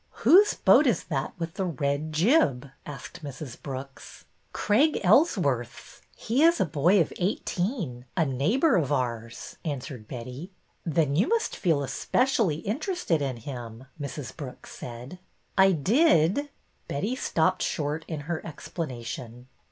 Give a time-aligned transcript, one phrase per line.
[0.25, 3.61] Whose boat is that with the red jib?" asked Mrs.
[3.61, 6.01] Brooks.'' Craig Ellsworth's.
[6.15, 10.49] He is a boy of eighteen, a neighbor of ours," answered Betty.
[10.83, 14.35] Then you must feel especially interested in him," Mrs.
[14.35, 15.19] Brooks said.''
[15.55, 16.49] I did
[16.87, 19.45] —"Betty stopped short in her ex planation.